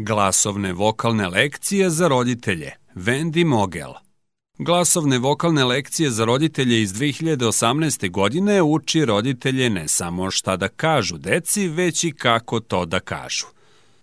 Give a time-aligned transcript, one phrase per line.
[0.00, 3.92] Glasovne vokalne lekcije za roditelje Wendy Mogel
[4.58, 8.10] Glasovne vokalne lekcije za roditelje iz 2018.
[8.10, 13.46] godine uči roditelje ne samo šta da kažu deci, već i kako to da kažu.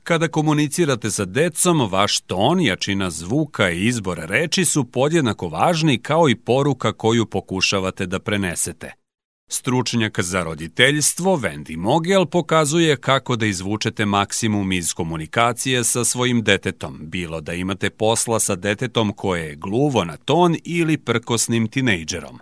[0.04, 6.30] Kada komunicirate sa decom, vaš ton, jačina zvuka i izbor reči su podjednako važni kao
[6.30, 8.92] i poruka koju pokušavate da prenesete–
[9.48, 16.98] Stručnjak za roditeljstvo Wendy Mogel pokazuje kako da izvučete maksimum iz komunikacije sa svojim detetom,
[17.02, 22.40] bilo da imate posla sa detetom koje je gluvo na ton ili prkosnim tinejdžerom.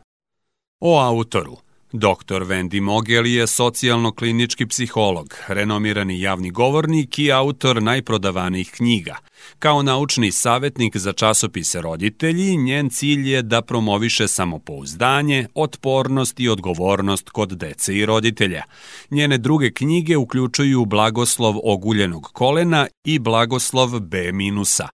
[0.80, 1.58] O autoru–
[1.96, 9.18] Doktor Wendy Mogel je socijalno-klinički psiholog, renomirani javni govornik i autor najprodavanijih knjiga.
[9.60, 17.30] Kao naučni savetnik za časopise roditelji, njen cilj je da promoviše samopouzdanje, otpornost i odgovornost
[17.30, 18.64] kod dece i roditelja.
[19.12, 24.88] Njene druge knjige uključuju Blagoslov oguljenog kolena i Blagoslov B minusa.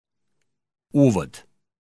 [0.93, 1.41] Uvod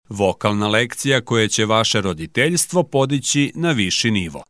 [0.09, 4.42] Vokalna lekcija koja će vaše roditeljstvo podići na viši nivo.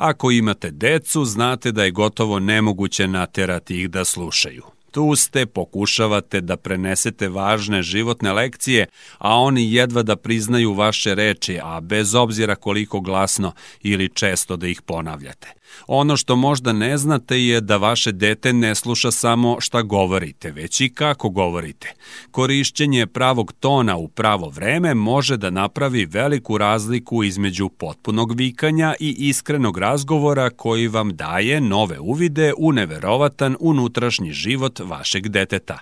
[0.00, 4.62] Ako imate decu, znate da je gotovo nemoguće naterati ih da slušaju.
[4.90, 8.86] Tu ste, pokušavate da prenesete važne životne lekcije,
[9.18, 13.52] a oni jedva da priznaju vaše reči, a bez obzira koliko glasno
[13.82, 15.60] ili često da ih ponavljate.
[15.86, 20.80] Ono što možda ne znate je da vaše dete ne sluša samo šta govorite, već
[20.80, 21.92] i kako govorite.
[22.30, 29.16] Korišćenje pravog tona u pravo vreme može da napravi veliku razliku između potpunog vikanja i
[29.18, 35.78] iskrenog razgovora koji vam daje nove uvide u neverovatan unutrašnji život vašeg deteta.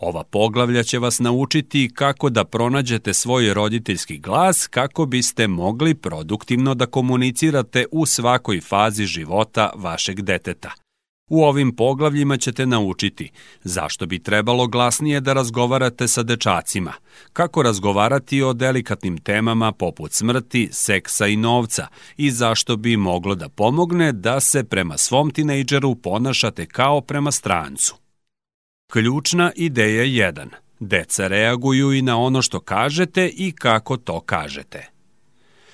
[0.00, 6.74] Ova poglavlja će vas naučiti kako da pronađete svoj roditeljski glas kako biste mogli produktivno
[6.74, 10.70] da komunicirate u svakoj fazi života vašeg deteta.
[11.30, 13.30] U ovim poglavljima ćete naučiti
[13.64, 16.92] zašto bi trebalo glasnije da razgovarate sa dečacima,
[17.32, 23.48] kako razgovarati o delikatnim temama poput smrti, seksa i novca i zašto bi moglo da
[23.48, 28.01] pomogne da se prema svom tinejdžeru ponašate kao prema strancu.
[28.92, 30.46] Ključna ideja 1.
[30.80, 34.88] Deca reaguju i na ono što kažete i kako to kažete.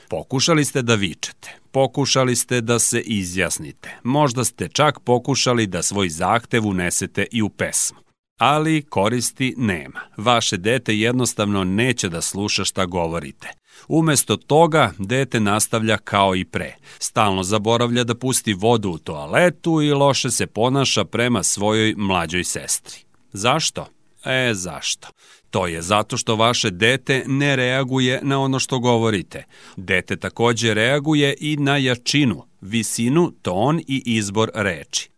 [0.08, 6.08] Pokušali ste da vičete, pokušali ste da se izjasnite, možda ste čak pokušali da svoj
[6.08, 7.98] zahtev unesete i u pesmu.
[8.40, 10.00] Ali koristi nema.
[10.16, 13.48] Vaše dete jednostavno neće da sluša šta govorite.
[13.88, 16.74] Umesto toga, dete nastavlja kao i pre.
[16.98, 23.07] Stalno zaboravlja da pusti vodu u toaletu i loše se ponaša prema svojoj mlađoj sestri.
[23.38, 23.86] Zašto?
[24.24, 25.08] E, zašto?
[25.50, 29.44] To je zato što vaše dete ne reaguje na ono što govorite.
[29.76, 35.10] Dete takođe reaguje i na jačinu, visinu, ton i izbor reči.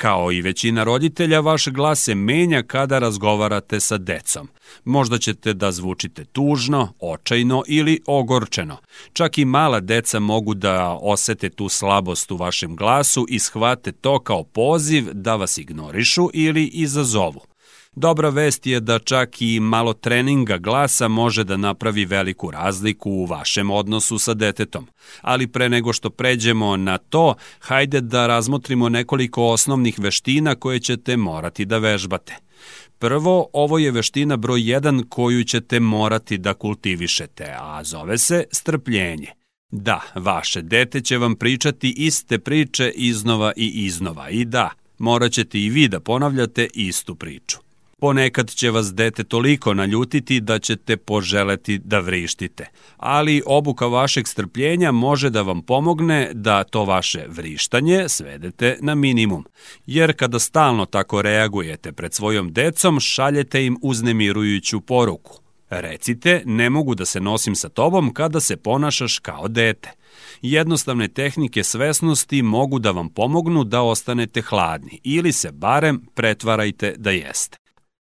[0.00, 4.48] Kao i većina roditelja, vaš glas se menja kada razgovarate sa decom.
[4.84, 8.76] Možda ćete da zvučite tužno, očajno ili ogorčeno.
[9.12, 14.18] Čak i mala deca mogu da osete tu slabost u vašem glasu i shvate to
[14.18, 17.51] kao poziv da vas ignorišu ili izazovu.
[17.96, 23.26] Dobra vest je da čak i malo treninga glasa može da napravi veliku razliku u
[23.26, 24.86] vašem odnosu sa detetom.
[25.20, 31.16] Ali pre nego što pređemo na to, hajde da razmotrimo nekoliko osnovnih veština koje ćete
[31.16, 32.36] morati da vežbate.
[32.98, 39.28] Prvo, ovo je veština broj 1 koju ćete morati da kultivišete, a zove se strpljenje.
[39.70, 45.60] Da, vaše dete će vam pričati iste priče iznova i iznova i da, morat ćete
[45.60, 47.61] i vi da ponavljate istu priču.
[48.02, 54.92] Ponekad će vas dete toliko naljutiti da ćete poželeti da vrištite, ali obuka vašeg strpljenja
[54.92, 59.44] može da vam pomogne da to vaše vrištanje svedete na minimum,
[59.86, 65.38] jer kada stalno tako reagujete pred svojom decom, šaljete im uznemirujuću poruku.
[65.70, 69.90] Recite, ne mogu da se nosim sa tobom kada se ponašaš kao dete.
[70.42, 77.10] Jednostavne tehnike svesnosti mogu da vam pomognu da ostanete hladni ili se barem pretvarajte da
[77.10, 77.61] jeste.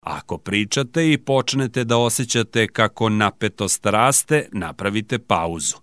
[0.05, 5.77] Ako pričate i počnete da osjećate kako napetost raste, napravite pauzu.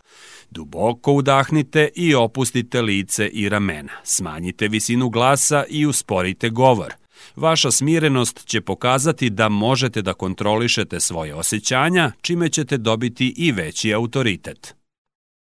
[0.52, 3.94] Duboko udahnite i opustite lice i ramena.
[4.04, 6.94] Smanjite visinu glasa i usporite govor.
[7.36, 13.94] Vaša smirenost će pokazati da možete da kontrolišete svoje osjećanja, čime ćete dobiti i veći
[13.94, 14.81] autoritet.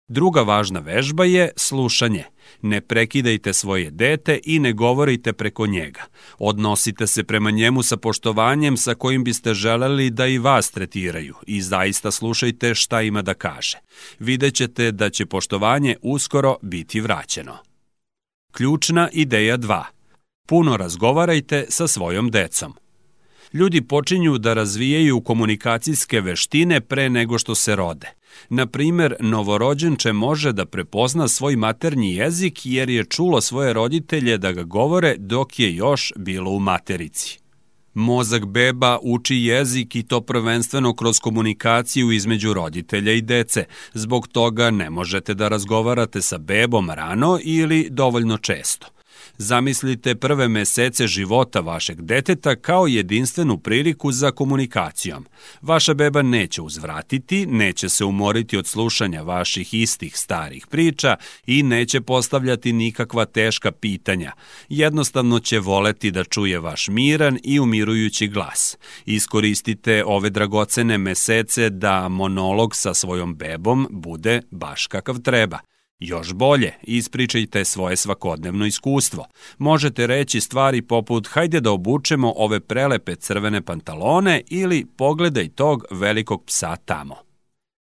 [0.09, 2.23] Druga važna vežba je slušanje.
[2.61, 6.01] Ne prekidajte svoje dete i ne govorite preko njega.
[6.39, 11.61] Odnosite se prema njemu sa poštovanjem sa kojim biste želeli da i vas tretiraju i
[11.61, 13.77] zaista slušajte šta ima da kaže.
[14.19, 17.57] Videćete da će poštovanje uskoro biti vraćeno.
[18.51, 19.83] Ključna ideja 2.
[20.47, 22.73] Puno razgovarajte sa svojom decom.
[23.53, 28.18] Ljudi počinju da razvijaju komunikacijske veštine pre nego što se rode.
[28.49, 34.51] Na primer, novorođenče može da prepozna svoj maternji jezik jer je čulo svoje roditelje da
[34.51, 37.39] ga govore dok je još bilo u materici.
[37.93, 43.65] Mozak beba uči jezik i to prvenstveno kroz komunikaciju između roditelja i dece.
[43.93, 48.87] Zbog toga ne možete da razgovarate sa bebom rano ili dovoljno često.
[49.41, 55.25] Zamislite prve mesece života vašeg deteta kao jedinstvenu priliku za komunikacijom.
[55.61, 61.15] Vaša beba neće uzvratiti, neće se umoriti od slušanja vaših istih starih priča
[61.45, 64.31] i neće postavljati nikakva teška pitanja.
[64.69, 68.77] Jednostavno će voleti da čuje vaš miran i umirujući glas.
[69.05, 75.68] Iskoristite ove dragocene mesece da monolog sa svojom bebom bude baš kakav treba.
[75.99, 79.25] Još bolje, ispričajte svoje svakodnevno iskustvo.
[79.57, 86.43] Možete reći stvari poput hajde da obučemo ove prelepe crvene pantalone ili pogledaj tog velikog
[86.45, 87.15] psa tamo.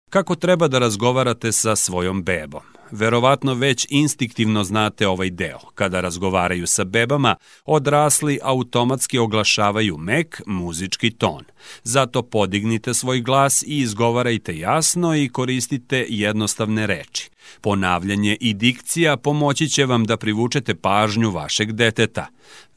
[0.09, 2.78] Kako treba da razgovarate sa svojom bebom?
[2.91, 5.59] Verovatno već instiktivno znate ovaj deo.
[5.75, 11.43] Kada razgovaraju sa bebama, odrasli automatski oglašavaju mek muzički ton.
[11.83, 17.29] Zato podignite svoj glas i izgovarajte jasno i koristite jednostavne reči.
[17.61, 22.27] Ponavljanje i dikcija pomoći će vam da privučete pažnju vašeg deteta.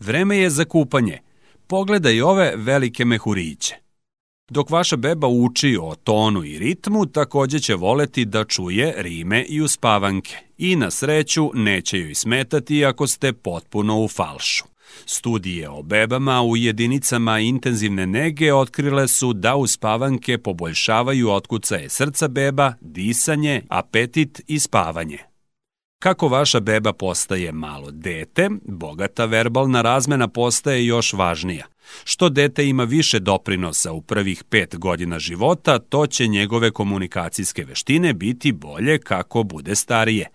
[0.00, 1.19] Vreme je za kupanje.
[1.67, 3.81] Pogledaj ove velike mehuriće.
[4.50, 9.61] Dok vaša beba uči o tonu i ritmu, takođe će voleti da čuje rime i
[9.61, 10.37] uspavanke.
[10.59, 14.65] I na sreću neće joj smetati ako ste potpuno u falšu.
[15.06, 22.75] Studije o bebama u jedinicama intenzivne nege otkrile su da uspavanke poboljšavaju otkucaje srca beba,
[22.81, 25.31] disanje, apetit i spavanje.
[26.02, 31.66] Kako vaša beba postaje malo dete, bogata verbalna razmena postaje još važnija.
[32.04, 38.12] Što dete ima više doprinosa u prvih pet godina života, to će njegove komunikacijske veštine
[38.12, 40.26] biti bolje kako bude starije.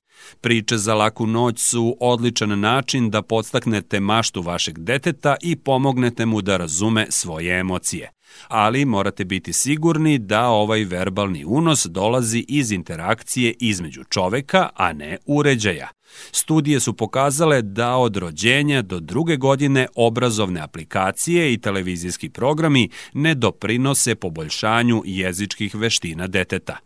[0.42, 6.42] Priče za laku noć su odličan način da podstaknete maštu vašeg deteta i pomognete mu
[6.42, 8.12] da razume svoje emocije.
[8.48, 15.18] Ali morate biti sigurni da ovaj verbalni unos dolazi iz interakcije između čoveka, a ne
[15.26, 15.88] uređaja.
[16.32, 23.36] Studije su pokazale da od rođenja do druge godine obrazovne aplikacije i televizijski programi ne
[23.36, 26.78] doprinose poboljšanju jezičkih veština deteta.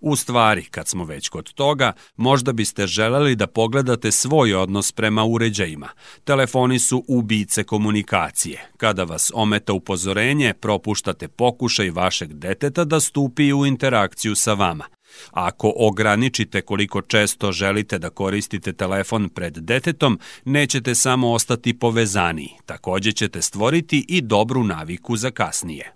[0.00, 5.24] U stvari, kad smo već kod toga, možda biste želeli da pogledate svoj odnos prema
[5.24, 5.88] uređajima.
[6.24, 8.70] Telefoni su ubice komunikacije.
[8.76, 14.84] Kada vas ometa upozorenje, propuštate pokušaj vašeg deteta da stupi u interakciju sa vama.
[15.30, 23.12] Ako ograničite koliko često želite da koristite telefon pred detetom, nećete samo ostati povezaniji, takođe
[23.12, 25.92] ćete stvoriti i dobru naviku za kasnije.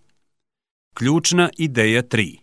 [0.95, 2.39] Ključna ideja 3.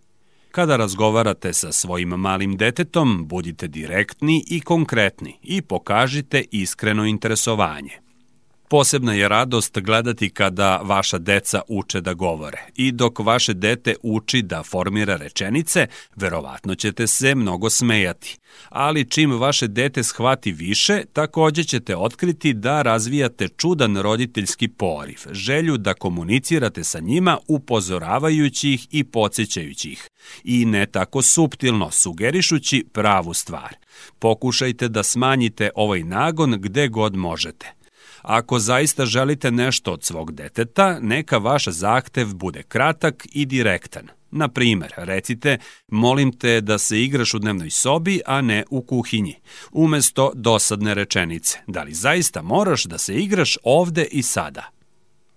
[0.51, 8.08] Kada razgovarate sa svojim malim detetom, budite direktni i konkretni i pokažite iskreno interesovanje.
[8.69, 12.65] Posebna je radost gledati kada vaša deca uče da govore.
[12.75, 18.37] I dok vaše dete uči da formira rečenice, verovatno ćete se mnogo smejati.
[18.69, 25.77] Ali čim vaše dete shvati više, takođe ćete otkriti da razvijate čudan roditeljski poriv, želju
[25.77, 30.09] da komunicirate sa njima upozoravajući ih i podsjećajući ih.
[30.43, 33.75] I ne tako suptilno, sugerišući pravu stvar.
[34.19, 37.78] Pokušajte da smanjite ovaj nagon gde god možete.
[38.21, 44.07] Ako zaista želite nešto od svog deteta, neka vaš zahtev bude kratak i direktan.
[44.31, 45.57] Na primer, recite,
[45.87, 49.35] molim te da se igraš u dnevnoj sobi, a ne u kuhinji.
[49.71, 54.78] Umesto dosadne rečenice, da li zaista moraš da se igraš ovde i sada?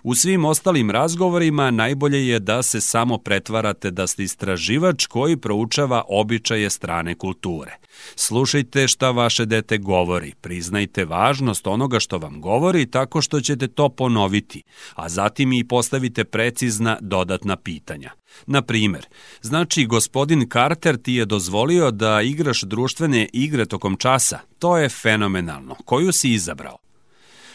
[0.03, 6.03] U svim ostalim razgovorima najbolje je da se samo pretvarate da ste istraživač koji proučava
[6.09, 7.77] običaje strane kulture.
[8.17, 13.89] Slušajte šta vaše dete govori, priznajte važnost onoga što vam govori tako što ćete to
[13.89, 14.63] ponoviti,
[14.95, 18.11] a zatim i postavite precizna dodatna pitanja.
[18.47, 19.07] Na primer,
[19.43, 24.39] znači gospodin Carter ti je dozvolio da igraš društvene igre tokom časa.
[24.59, 25.75] To je fenomenalno.
[25.85, 26.92] Koju si izabrao?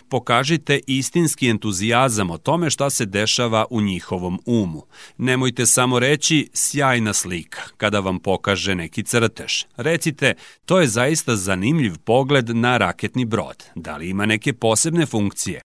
[0.10, 4.84] Pokažite istinski entuzijazam o tome šta se dešava u njihovom umu.
[5.18, 9.64] Nemojte samo reći sjajna slika kada vam pokaže neki crtež.
[9.78, 10.34] Recite,
[10.66, 13.64] to je zaista zanimljiv pogled na raketni brod.
[13.76, 15.62] Da li ima neke posebne funkcije?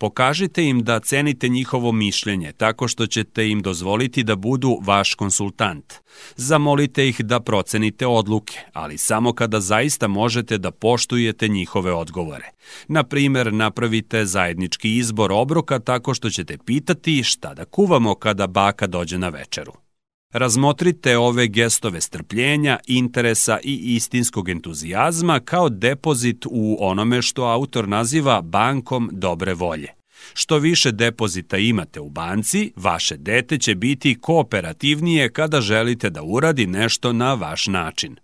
[0.00, 5.94] Pokažite im da cenite njihovo mišljenje tako što ćete im dozvoliti da budu vaš konsultant.
[6.36, 12.50] Zamolite ih da procenite odluke, ali samo kada zaista možete da poštujete njihove odgovore.
[12.88, 18.86] Na primer, napravite zajednički izbor obroka tako što ćete pitati šta da kuvamo kada baka
[18.86, 19.85] dođe na večeru.
[20.32, 28.42] Razmotrite ove gestove strpljenja, interesa i istinskog entuzijazma kao depozit u onome što autor naziva
[28.42, 29.88] bankom dobre volje.
[30.34, 36.66] Što više depozita imate u banci, vaše dete će biti kooperativnije kada želite da uradi
[36.66, 38.16] nešto na vaš način.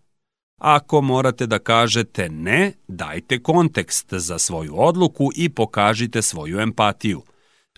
[0.60, 7.22] Ako morate da kažete ne, dajte kontekst za svoju odluku i pokažite svoju empatiju.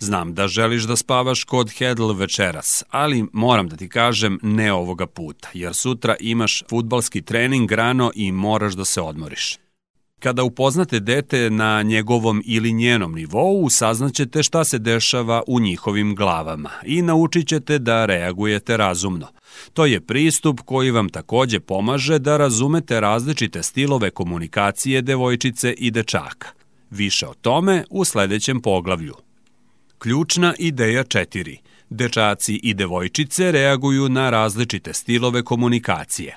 [0.01, 5.07] Znam da želiš da spavaš kod Hedl večeras, ali moram da ti kažem ne ovoga
[5.07, 9.59] puta, jer sutra imaš futbalski trening rano i moraš da se odmoriš.
[10.21, 16.71] Kada upoznate dete na njegovom ili njenom nivou, saznaćete šta se dešava u njihovim glavama
[16.85, 19.27] i naučit ćete da reagujete razumno.
[19.73, 26.49] To je pristup koji vam takođe pomaže da razumete različite stilove komunikacije devojčice i dečaka.
[26.91, 29.24] Više o tome u sledećem poglavlju.
[30.05, 31.57] Ključna ideja 4.
[31.91, 36.37] Dečaci i devojčice reaguju na različite stilove komunikacije.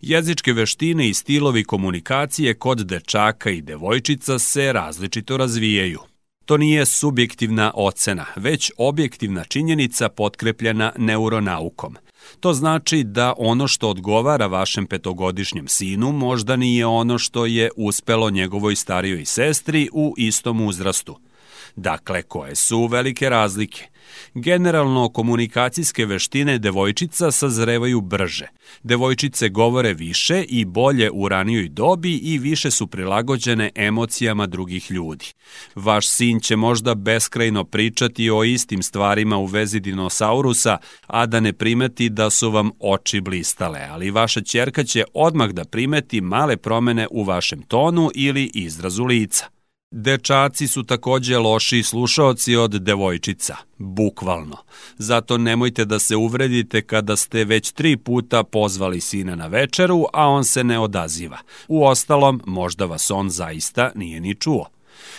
[0.00, 6.00] Jezičke veštine i stilovi komunikacije kod dečaka i devojčica se različito razvijaju.
[6.44, 11.96] To nije subjektivna ocena, već objektivna činjenica potkrepljena neuronaukom.
[12.40, 18.30] To znači da ono što odgovara vašem petogodišnjem sinu možda nije ono što je uspelo
[18.30, 21.18] njegovoj starijoj sestri u istom uzrastu–
[21.76, 23.88] Dakle, koje su velike razlike?
[24.34, 28.46] Generalno, komunikacijske veštine devojčica sazrevaju brže.
[28.82, 35.26] Devojčice govore više i bolje u ranijoj dobi i više su prilagođene emocijama drugih ljudi.
[35.74, 41.52] Vaš sin će možda beskrajno pričati o istim stvarima u vezi dinosaurusa, a da ne
[41.52, 47.06] primeti da su vam oči blistale, ali vaša ćerka će odmah da primeti male promene
[47.10, 49.57] u vašem tonu ili izrazu lica.
[49.90, 54.56] Dečaci su takođe loši slušaoci od devojčica, bukvalno.
[54.98, 60.28] Zato nemojte da se uvredite kada ste već tri puta pozvali sina na večeru, a
[60.28, 61.38] on se ne odaziva.
[61.68, 64.66] U ostalom, možda vas on zaista nije ni čuo.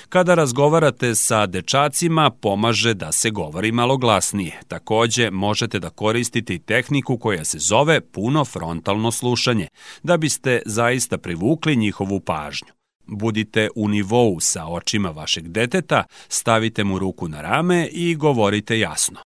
[0.10, 4.60] Kada razgovarate sa dečacima, pomaže da se govori malo glasnije.
[4.68, 9.68] Takođe, možete da koristite i tehniku koja se zove puno frontalno slušanje,
[10.04, 12.79] da biste zaista privukli njihovu pažnju.
[13.12, 19.20] Budite u nivou sa očima vašeg deteta, stavite mu ruku na rame i govorite jasno.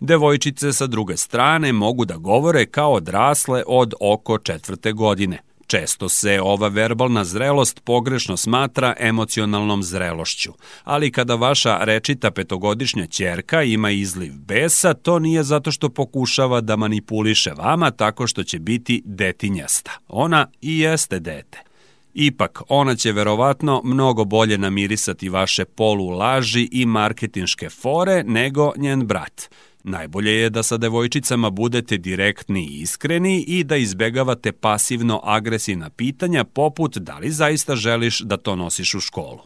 [0.00, 5.38] Devojčice sa druge strane mogu da govore kao odrasle od oko četvrte godine.
[5.66, 10.52] Često se ova verbalna zrelost pogrešno smatra emocionalnom zrelošću,
[10.84, 16.76] ali kada vaša rečita petogodišnja ćerka ima izliv besa, to nije zato što pokušava da
[16.76, 19.90] manipuliše vama tako što će biti detinjasta.
[20.08, 21.73] Ona i jeste dete.
[22.14, 29.06] Ipak, ona će verovatno mnogo bolje namirisati vaše polu laži i marketinške fore nego njen
[29.06, 29.50] brat.
[29.84, 36.98] Najbolje je da sa devojčicama budete direktni i iskreni i da izbegavate pasivno-agresivna pitanja poput
[36.98, 39.40] da li zaista želiš da to nosiš u školu.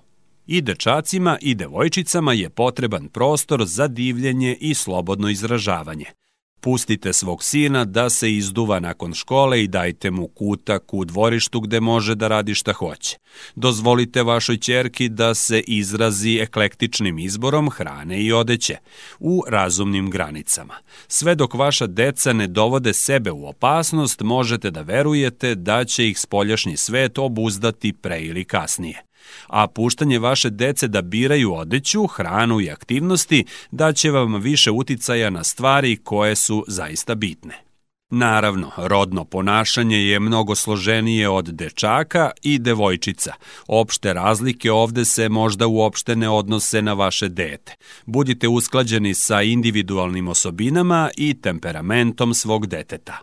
[0.46, 6.06] I dečacima i devojčicama je potreban prostor za divljenje i slobodno izražavanje–
[6.60, 11.80] Pustite svog sina da se izduva nakon škole i dajte mu kutak u dvorištu gde
[11.80, 13.18] može da radi šta hoće.
[13.54, 18.76] Dozvolite vašoj ćerki da se izrazi eklektičnim izborom hrane i odeće
[19.18, 20.74] u razumnim granicama.
[21.08, 26.18] Sve dok vaša deca ne dovode sebe u opasnost, možete da verujete da će ih
[26.18, 29.07] spoljašnji svet obuzdati pre ili kasnije
[29.46, 35.44] a puštanje vaše dece da biraju odeću, hranu i aktivnosti daće vam više uticaja na
[35.44, 37.68] stvari koje su zaista bitne.
[38.10, 43.32] Naravno, rodno ponašanje je mnogo složenije od dečaka i devojčica.
[43.66, 47.74] Opšte razlike ovde se možda uopšte ne odnose na vaše dete.
[48.06, 53.18] Budite usklađeni sa individualnim osobinama i temperamentom svog deteta.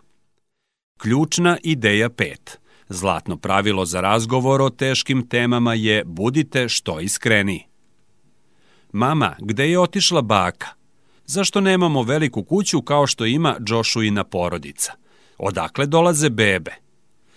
[0.98, 2.34] Ključna ideja 5.
[2.88, 7.66] Zlatno pravilo za razgovor o teškim temama je budite što iskreni.
[8.92, 10.66] Mama, gde je otišla baka?
[11.26, 14.92] Zašto nemamo veliku kuću kao što ima Joshuina porodica?
[15.38, 16.72] Odakle dolaze bebe?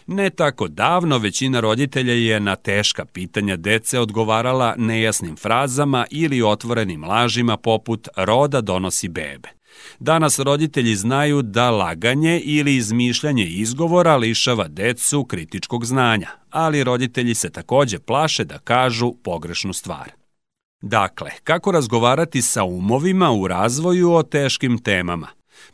[0.07, 7.03] Ne tako davno većina roditelja je na teška pitanja dece odgovarala nejasnim frazama ili otvorenim
[7.03, 9.58] lažima poput roda donosi bebe.
[9.99, 17.49] Danas roditelji znaju da laganje ili izmišljanje izgovora lišava decu kritičkog znanja, ali roditelji se
[17.49, 20.11] takođe plaše da kažu pogrešnu stvar.
[20.81, 25.27] Dakle, kako razgovarati sa umovima u razvoju o teškim temama?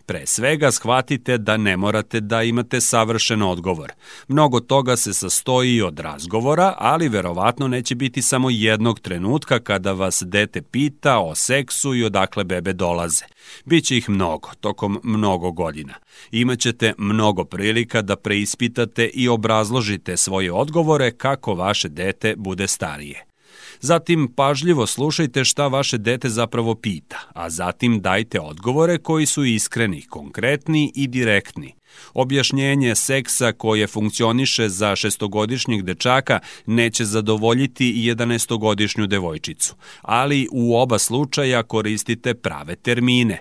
[0.06, 3.92] Pre svega shvatite da ne morate da imate savršen odgovor.
[4.28, 10.24] Mnogo toga se sastoji od razgovora, ali verovatno neće biti samo jednog trenutka kada vas
[10.26, 13.26] dete pita o seksu i odakle bebe dolaze.
[13.66, 15.94] Biće ih mnogo, tokom mnogo godina.
[16.32, 23.35] Imaćete mnogo prilika da preispitate i obrazložite svoje odgovore kako vaše dete bude starije.
[23.80, 30.02] Zatim pažljivo slušajte šta vaše dete zapravo pita, a zatim dajte odgovore koji su iskreni,
[30.02, 31.76] konkretni i direktni.
[32.14, 41.00] Objašnjenje seksa koje funkcioniše za šestogodišnjeg dečaka neće zadovoljiti i 11-godišnju devojčicu, ali u oba
[41.00, 43.40] slučaja koristite prave termine.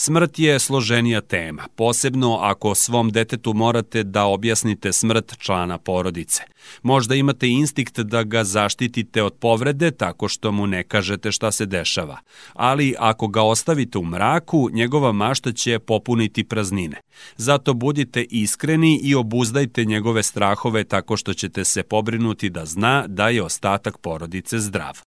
[0.00, 6.42] Smrt je složenija tema, posebno ako svom detetu morate da objasnite smrt člana porodice.
[6.82, 11.66] Možda imate instinkt da ga zaštitite od povrede tako što mu ne kažete šta se
[11.66, 12.18] dešava,
[12.52, 17.00] ali ako ga ostavite u mraku, njegova mašta će popuniti praznine.
[17.36, 23.28] Zato budite iskreni i obuzdajte njegove strahove tako što ćete se pobrinuti da zna da
[23.28, 25.00] je ostatak porodice zdrav.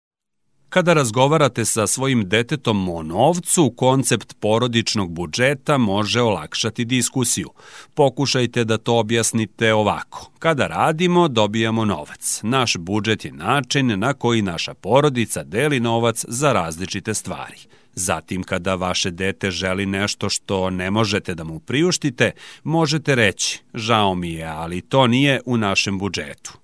[0.72, 7.50] Kada razgovarate sa svojim detetom o novcu, koncept porodičnog budžeta može olakšati diskusiju.
[7.94, 10.30] Pokušajte da to objasnite ovako.
[10.38, 12.40] Kada radimo, dobijamo novac.
[12.42, 17.58] Naš budžet je način na koji naša porodica deli novac za različite stvari.
[17.94, 22.30] Zatim, kada vaše dete želi nešto što ne možete da mu priuštite,
[22.64, 26.61] možete reći, žao mi je, ali to nije u našem budžetu.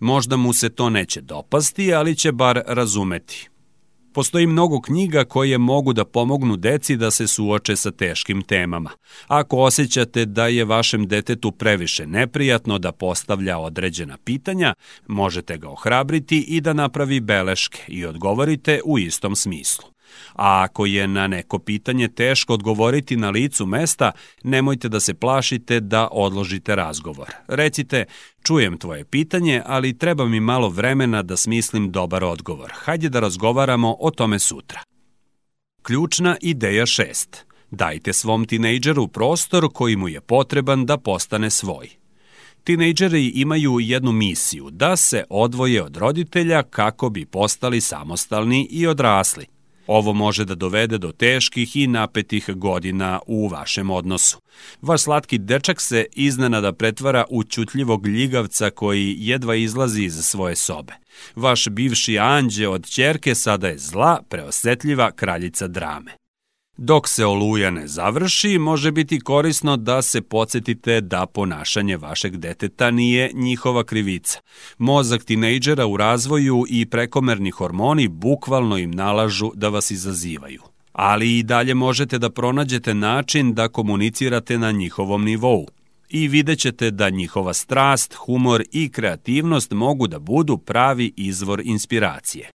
[0.00, 3.48] Možda mu se to neće dopasti, ali će bar razumeti.
[4.16, 8.90] Postoji mnogo knjiga koje mogu da pomognu deci da se suoče sa teškim temama.
[9.26, 14.74] Ako osjećate da je vašem detetu previše neprijatno da postavlja određena pitanja,
[15.06, 19.95] možete ga ohrabriti i da napravi beleške i odgovorite u istom smislu.
[20.34, 24.12] A ako je na neko pitanje teško odgovoriti na licu mesta,
[24.44, 27.30] nemojte da se plašite da odložite razgovor.
[27.48, 28.04] Recite,
[28.42, 32.72] čujem tvoje pitanje, ali treba mi malo vremena da smislim dobar odgovor.
[32.74, 34.80] Hajde da razgovaramo o tome sutra.
[35.82, 37.46] Ključna ideja 6.
[37.70, 41.88] Dajte svom tinejdžeru prostor koji mu je potreban da postane svoj.
[42.64, 49.46] Tinejdžeri imaju jednu misiju, da se odvoje od roditelja kako bi postali samostalni i odrasli.
[49.86, 54.38] Ovo može da dovede do teških i napetih godina u vašem odnosu.
[54.82, 60.92] Vaš slatki dečak se iznenada pretvara u ćutljivog ljigavca koji jedva izlazi iz svoje sobe.
[61.36, 66.25] Vaš bivši anđe od ćerke sada je zla, preosetljiva kraljica drame.
[66.78, 72.90] Dok se oluja ne završi, može biti korisno da se podsjetite da ponašanje vašeg deteta
[72.90, 74.40] nije njihova krivica.
[74.78, 80.62] Mozak tinejdžera u razvoju i prekomerni hormoni bukvalno im nalažu da vas izazivaju.
[80.92, 85.66] Ali i dalje možete da pronađete način da komunicirate na njihovom nivou
[86.08, 92.50] i vidjet ćete da njihova strast, humor i kreativnost mogu da budu pravi izvor inspiracije.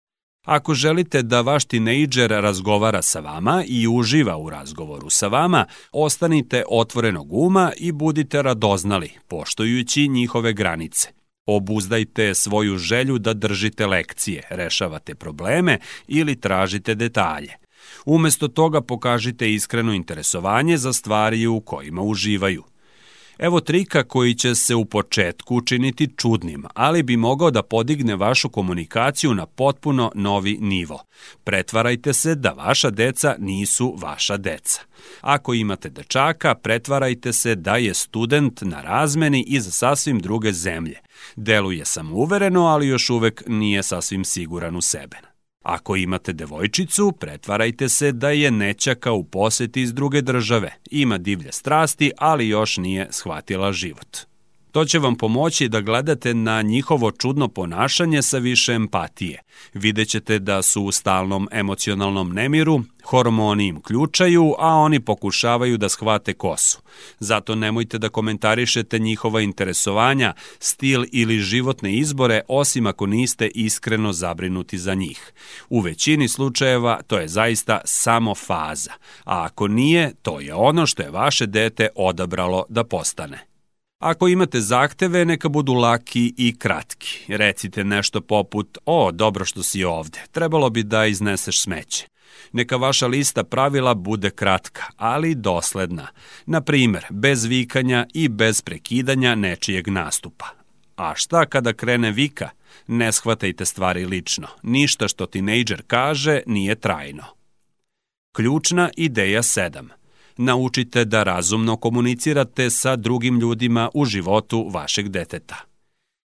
[0.47, 6.63] Ako želite da vaš tinejdžer razgovara sa vama i uživa u razgovoru sa vama, ostanite
[6.69, 11.10] otvorenog uma i budite radoznali, poštujući njihove granice.
[11.45, 17.53] Obuzdajte svoju želju da držite lekcije, rešavate probleme ili tražite detalje.
[18.05, 22.63] Umesto toga pokažite iskreno interesovanje za stvari u kojima uživaju–
[23.39, 28.50] Evo trika koji će se u početku učiniti čudnim, ali bi mogao da podigne vašu
[28.50, 31.04] komunikaciju na potpuno novi nivo.
[31.43, 34.82] Pretvarajte se da vaša deca nisu vaša deca.
[35.21, 40.97] Ako imate dečaka, pretvarajte se da je student na razmeni iz sasvim druge zemlje.
[41.36, 45.26] Deluje samouvereno, ali još uvek nije sasvim siguran u sebe.
[45.67, 50.73] Ako imate devojčicu, pretvarajte se da je nećaka u poseti iz druge države.
[50.91, 54.17] Ima divlje strasti, ali još nije shvatila život.
[54.77, 59.41] To će vam pomoći da gledate na njihovo čudno ponašanje sa više empatije.
[59.73, 66.33] Videćete da su u stalnom emocionalnom nemiru, hormoni im ključaju, a oni pokušavaju da shvate
[66.33, 66.79] kosu.
[67.19, 74.77] Zato nemojte da komentarišete njihova interesovanja, stil ili životne izbore, osim ako niste iskreno zabrinuti
[74.77, 75.33] za njih.
[75.69, 78.91] U većini slučajeva to je zaista samo faza,
[79.23, 83.56] a ako nije, to je ono što je vaše dete odabralo da postane.
[83.99, 87.19] Ako imate zahteve, neka budu laki i kratki.
[87.27, 92.07] Recite nešto poput, o, dobro što si ovde, trebalo bi da izneseš smeće.
[92.51, 96.07] Neka vaša lista pravila bude kratka, ali dosledna.
[96.45, 100.45] Na primer, bez vikanja i bez prekidanja nečijeg nastupa.
[100.95, 102.49] A šta kada krene vika?
[102.88, 104.47] Ne shvatajte stvari lično.
[104.63, 107.23] Ništa što tinejdžer kaže nije trajno.
[108.36, 109.88] Ključna ideja 7.
[110.38, 115.56] Naučite da razumno komunicirate sa drugim ljudima u životu vašeg deteta.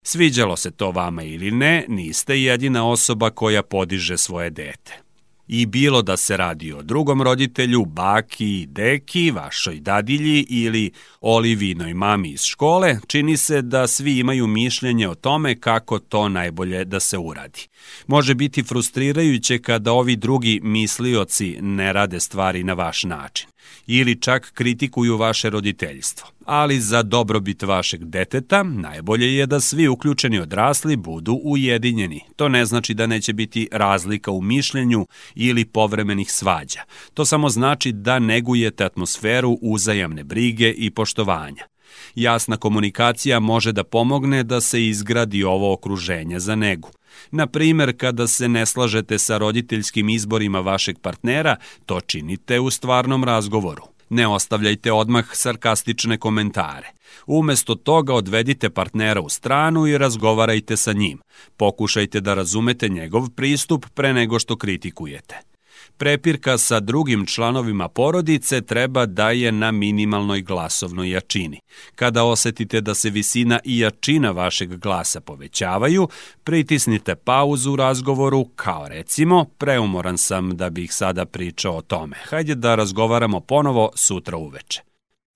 [0.06, 5.04] Sviđalo se to vama ili ne, niste jedina osoba koja podiže svoje dete.
[5.48, 12.30] I bilo da se radi o drugom roditelju, baki, deki, vašoj dadilji ili Olivinoj mami
[12.30, 17.18] iz škole, čini se da svi imaju mišljenje o tome kako to najbolje da se
[17.18, 17.68] uradi.
[18.08, 23.53] Može biti frustrirajuće kada ovi drugi mislioci ne rade stvari na vaš način
[23.88, 26.28] ili čak kritikuju vaše roditeljstvo.
[26.46, 32.22] Ali za dobrobit vašeg deteta najbolje je da svi uključeni odrasli budu ujedinjeni.
[32.36, 36.82] To ne znači da neće biti razlika u mišljenju ili povremenih svađa.
[37.14, 41.73] To samo znači da negujete atmosferu uzajamne brige i poštovanja.
[42.16, 46.90] Jasna komunikacija može da pomogne da se izgradi ovo okruženje za negu.
[47.32, 53.24] Na primer, kada se ne slažete sa roditeljskim izborima vašeg partnera, to činite u stvarnom
[53.24, 53.84] razgovoru.
[54.10, 56.88] Ne ostavljajte odmah sarkastične komentare.
[57.28, 61.20] Umesto toga odvedite partnera u stranu i razgovarajte sa njim.
[61.58, 65.53] Pokušajte da razumete njegov pristup pre nego što kritikujete.
[65.98, 71.60] Prepirka sa drugim članovima porodice treba da je na minimalnoj glasovnoj jačini.
[71.96, 76.08] Kada osetite da se visina i jačina vašeg glasa povećavaju,
[76.44, 82.16] pritisnite pauzu u razgovoru kao recimo preumoran sam da bih sada pričao o tome.
[82.30, 84.82] Hajde da razgovaramo ponovo sutra uveče.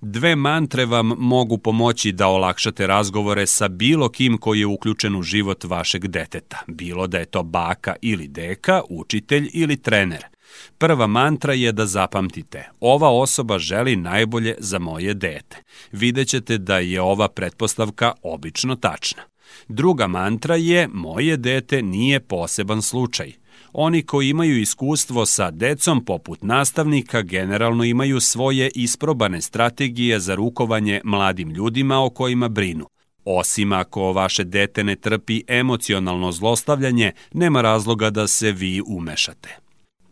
[0.02, 5.22] Dve mantre vam mogu pomoći da olakšate razgovore sa bilo kim koji je uključen u
[5.22, 10.37] život vašeg deteta, bilo da je to baka ili deka, učitelj ili trener.
[10.78, 15.58] Prva mantra je da zapamtite, ova osoba želi najbolje za moje dete.
[15.92, 19.22] Videćete da je ova pretpostavka obično tačna.
[19.68, 23.32] Druga mantra je, moje dete nije poseban slučaj.
[23.74, 31.02] Oni koji imaju iskustvo sa decom poput nastavnika generalno imaju svoje isprobane strategije za rukovanje
[31.04, 32.88] mladim ljudima o kojima brinu.
[33.26, 39.67] Osim ako vaše dete ne trpi emocionalno zlostavljanje, nema razloga da se vi umešate.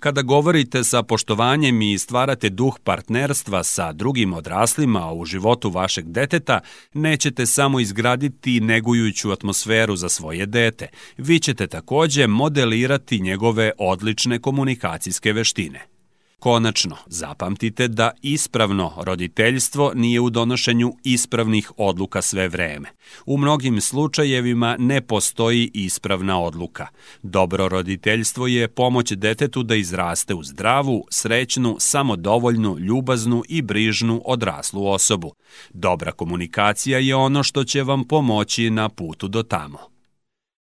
[0.05, 6.59] Kada govorite sa poštovanjem i stvarate duh partnerstva sa drugim odraslima u životu vašeg deteta,
[6.93, 10.87] nećete samo izgraditi negujuću atmosferu za svoje dete,
[11.17, 15.94] vi ćete takođe modelirati njegove odlične komunikacijske veštine.
[16.39, 22.89] Konačno, zapamtite da ispravno roditeljstvo nije u donošenju ispravnih odluka sve vreme.
[23.25, 26.87] U mnogim slučajevima ne postoji ispravna odluka.
[27.23, 34.87] Dobro roditeljstvo je pomoć detetu da izraste u zdravu, srećnu, samodovoljnu, ljubaznu i brižnu odraslu
[34.87, 35.33] osobu.
[35.73, 39.77] Dobra komunikacija je ono što će vam pomoći na putu do tamo.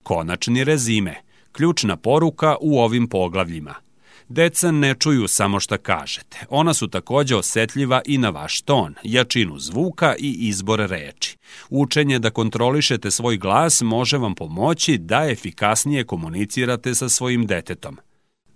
[0.03, 1.15] Konačni rezime.
[1.53, 3.75] Ključna poruka u ovim poglavljima–
[4.33, 6.39] Deca ne čuju samo šta kažete.
[6.49, 11.37] Ona su takođe osetljiva i na vaš ton, jačinu zvuka i izbor reči.
[11.71, 17.99] Učenje da kontrolišete svoj glas može vam pomoći da efikasnije komunicirate sa svojim detetom.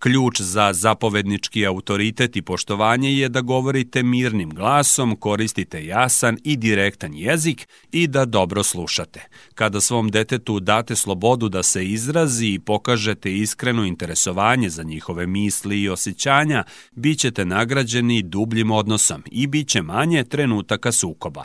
[0.05, 7.15] Ključ za zapovednički autoritet i poštovanje je da govorite mirnim glasom, koristite jasan i direktan
[7.15, 9.21] jezik i da dobro slušate.
[9.55, 15.83] Kada svom detetu date slobodu da se izrazi i pokažete iskreno interesovanje za njihove misli
[15.83, 21.45] i osjećanja, bit ćete nagrađeni dubljim odnosom i bit će manje trenutaka sukoba.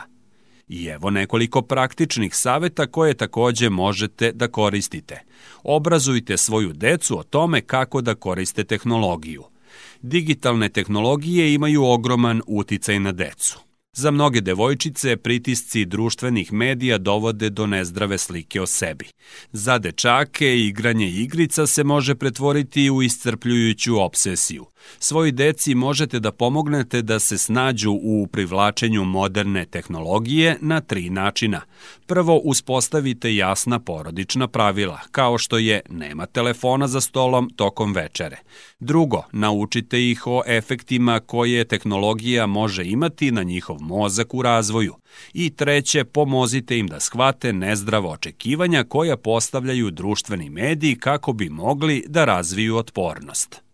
[0.68, 5.29] I evo nekoliko praktičnih saveta koje takođe možete da koristite.
[5.64, 9.42] Obrazujte svoju decu o tome kako da koriste tehnologiju.
[10.02, 13.58] Digitalne tehnologije imaju ogroman uticaj na decu.
[13.92, 19.06] Za mnoge devojčice pritisci društvenih medija dovode do nezdrave slike o sebi.
[19.52, 24.66] Za dečake igranje igrica se može pretvoriti u iscrpljujuću obsesiju.
[24.98, 31.60] Svoji deci možete da pomognete da se snađu u privlačenju moderne tehnologije na tri načina.
[32.06, 38.36] Prvo, uspostavite jasna porodična pravila, kao što je nema telefona za stolom tokom večere.
[38.80, 44.94] Drugo, naučite ih o efektima koje tehnologija može imati na njihov mozak u razvoju.
[45.32, 52.04] I treće, pomozite im da shvate nezdravo očekivanja koja postavljaju društveni mediji kako bi mogli
[52.08, 53.69] da razviju otpornost.